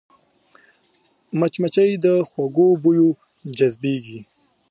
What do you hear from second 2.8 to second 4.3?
بویو جذبېږي